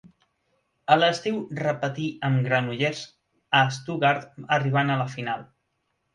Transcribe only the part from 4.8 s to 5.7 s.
a la final.